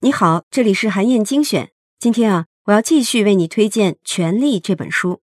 [0.00, 1.70] 你好，这里是韩燕精选。
[1.98, 5.20] 今天啊，我要继续为你推荐《权力》这本书。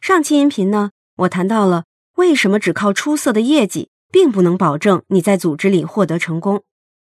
[0.00, 1.84] 上期音频呢，我谈到了
[2.16, 6.62] 为什么只靠出色的业绩，并不能保证你在组织里获得成功。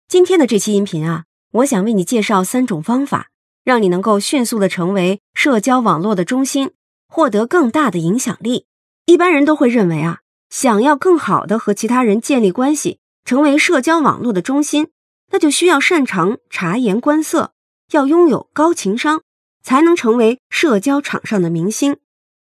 [0.07, 3.27] 今天的这期音频啊，我想为你介绍三种方法，
[3.65, 6.71] 让你能够迅速的成为社交网络的中心，
[7.09, 8.67] 获得更大的影响力。
[9.05, 10.19] 一般人都会认为啊，
[10.49, 14.89] 想要更好的和其他人建立关系，成为社交网络的中心，
[15.31, 17.53] 那就需要擅长察言观色，
[17.91, 19.21] 要拥有高情商，
[19.63, 21.97] 才能成为社交场上的明星。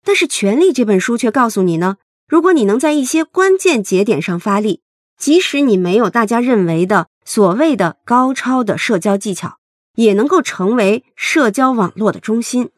[0.05, 4.83] 但是《权力》这本书却告诉你呢，如果你能在一些关键节点上发力，
[5.17, 9.59] 即使你没有大家认为的所谓的高超的社交技巧，
[9.95, 12.71] 也能够成为社交网络的中心。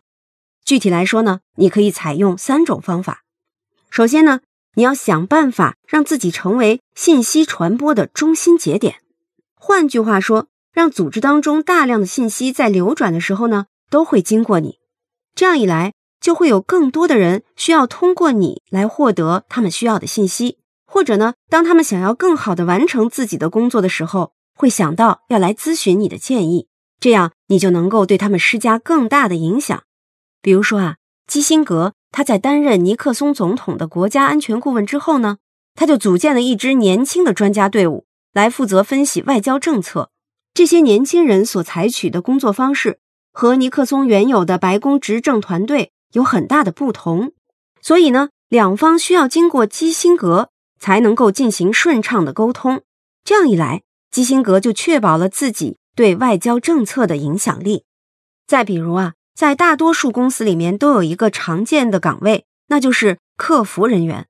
[0.65, 3.23] 具体来说呢，你可以采用三种方法。
[3.89, 4.41] 首先呢，
[4.75, 8.97] 你要想办法让自己成为信息传播的中心节点。
[9.55, 14.79] 换句话说，让组织当中大量的信息在流转的时候呢，都会经过你。
[15.35, 15.93] 这样一来。
[16.21, 26.67] 就会有更多的人需要通过你来获得他们需要的信息，或者呢，当他们想要更好的完成自己的工作的时候，会想到要来咨询你的建议，
[26.99, 29.83] 这样你就能够对他们施加更大的影响。
[30.41, 35.39] 比如说啊，基辛格他在担任尼克松总统的国家安全顾问之后呢，
[35.75, 40.11] 他就组建了一支年轻的专家队伍来负责分析外交政策。
[40.55, 43.01] 这些年轻人所采取的工作方式
[43.33, 45.91] 和尼克松原有的白宫执政团队。
[46.13, 47.33] 有很大的不同，
[47.83, 52.83] 所以呢，两方需要经过基辛格才能够进行顺畅的沟通。
[53.25, 57.83] 这样一来，基辛格就确保了自己对外交政策的影响力。
[58.47, 64.29] 再比如啊，在大多数公司里面都有一个常见的岗位，那就是客服人员。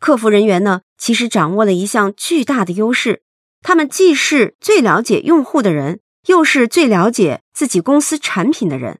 [0.00, 3.22] 客服人员呢，其实掌握了一项巨大的优势，
[3.62, 8.98] 他们既是最了解用户的人，又是最了解自己公司产品的人。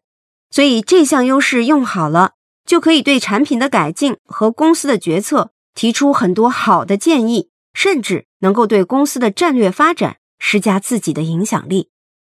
[0.50, 11.90] 所以这项优势用好了，就可以对产品的改进和公司的决策提出很多好的建议，甚至能够对公司的战略发展施加自己的影响力，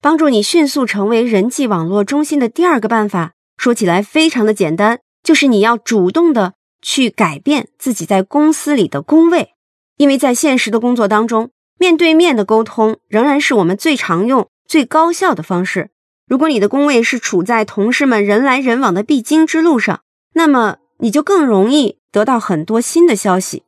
[0.05, 9.55] 帮助你迅速成为人际网络中心的第二个办法，说起来非常的简单，就是你要主动的去改变自己在公司里的工位，
[9.97, 11.49] 因为在现实的工作当中，
[11.79, 15.89] 面对面的沟通仍然是我们最常用、最高效的方式。
[16.29, 20.03] 如果你的工位是处在同事们人来人往的必经之路上，
[20.35, 23.63] 那么你就更容易得到很多新的消息，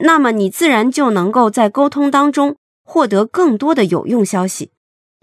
[0.00, 4.72] 那么你自然就能够在沟通当中获得更多的有用消息。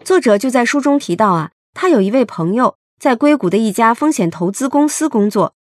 [0.04, 5.54] 作者就在书中提到啊，他有一位朋友在硅谷的一家风险投资公司工作，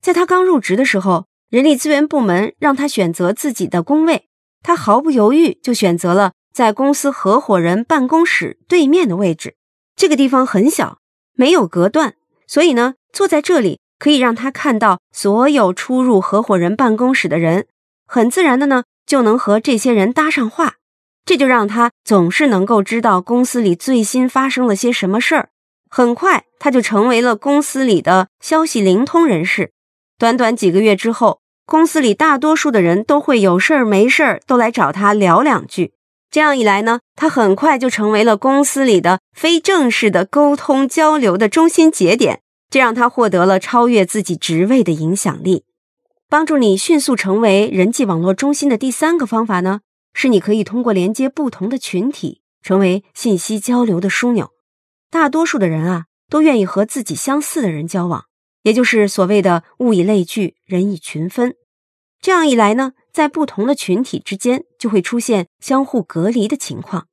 [0.00, 4.28] 在他刚入职的时候，人力资源部门让他选择自己的工位，
[4.62, 9.56] 他毫不犹豫就选择了在公司合伙人办公室对面的位置。
[9.96, 10.98] 这个地方很小，
[11.34, 12.14] 没有隔断，
[12.46, 17.66] 所以呢，坐在这里可以让他看到所有出入合伙人办公室的人，
[18.06, 20.76] 很自然的呢，就能和这些人搭上话，
[21.24, 25.50] 这就让他总是能够知道公司里最新发生了些什么事儿。
[25.88, 29.72] 很快，他就成为了公司里的消息灵通人士。
[30.18, 35.92] 短短几个月之后，公司里大多数的人都会有事儿没事儿都来找他聊两句。
[36.30, 45.64] 这样一来呢，他很快就成为了公司里的非正式的沟通交流的中心节点，这让他获得了超越自己职位的影响力。
[46.28, 49.80] 帮助你迅速成为人际网络中心的第三个方法呢，
[50.12, 54.50] 是你可以通过连接不同的群体，成为信息交流的枢纽。
[55.10, 58.26] 大多数的人啊，都愿意和自己相似的人交往，
[58.62, 61.54] 也就是所谓的物以类聚，人以群分。
[62.20, 62.92] 这样一来呢。
[63.12, 67.08] 在不同的群体之间，就会出现相互隔离的情况。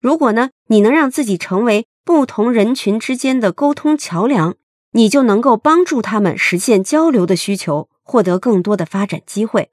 [0.00, 4.56] 如果呢，你能让自己成为不同人群之间的沟通桥梁，
[4.92, 9.70] 你就能够帮助他们实现交流的需求，获得更多的发展机会。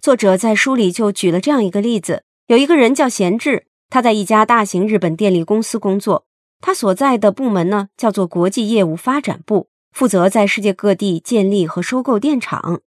[0.00, 6.24] 作者在书里就举了这样一个例子：有一个人叫贤志，他在一家大型日本电力公司工作，
[6.62, 12.80] 他所在的部门呢叫做国际业务发展部，负责在世界各地建立和收购电厂。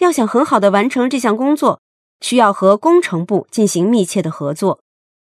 [0.00, 1.80] 要想很好的完成这项工作，
[2.20, 4.82] 需要和工程部进行密切的合作。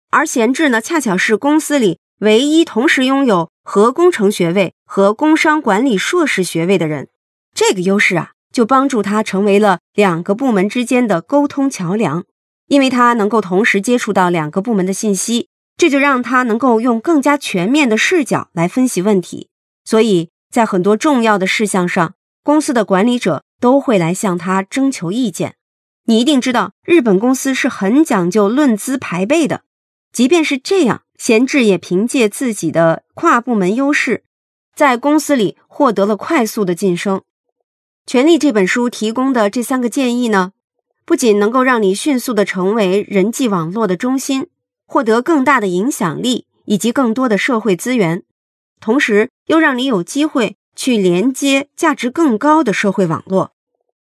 [0.10, 7.10] 而贤志呢，恰巧是公司里唯一同时拥有核工程学位和工商管理硕士学位的人。
[7.54, 12.26] 这个优势啊，就帮助他成为了两个部门之间的沟通桥梁，
[12.68, 19.50] 因为他能够同时接触到两个部门的信息，这就让他能够用更加全面的视角来分析问题。
[19.86, 22.14] 所以在很多重要的事项上，
[22.44, 23.44] 公司的管理者。
[23.62, 25.54] 都会来向他征求意见。
[26.06, 29.62] 你一定知道，日本公司是很讲究论资排辈的。
[30.12, 34.24] 即便是这样，贤志也凭借自己的跨部门优势，
[34.76, 37.20] 在公司里获得了快速的晋升。
[38.06, 40.52] 《权力》这本书提供的这三个建议呢，
[41.06, 44.48] 不仅能够让你迅速的成为人际网络的中心，
[44.86, 48.24] 获得更大的影响力以及更多的社会资源，
[48.80, 53.52] 同时又让你有机会去连接价值更高的社会网络。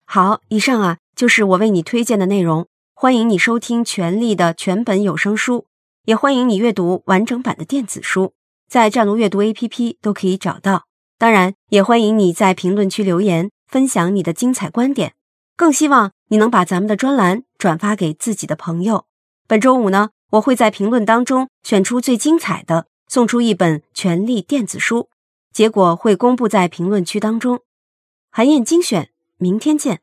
[0.04, 2.68] 好，以上啊就是我为你推荐的内容。
[2.94, 5.65] 欢迎你收听《权力》的全本有声书，
[6.06, 8.33] 也欢迎你阅读完整版的电子书，
[8.68, 10.83] 在战卢阅读 APP 都可以找到。
[11.18, 15.13] 当然，也欢迎你在评论区留言分享你的精彩观点。
[15.56, 19.06] 更希望你能把咱们的专栏转发给自己的朋友。
[19.47, 25.09] 本周五呢，我会在评论当中选出最精彩的，送出一本《权力》电子书，
[25.51, 27.62] 结果会公布在评论区当中。
[28.29, 29.09] 韩燕精选。
[29.41, 30.01] 明天见。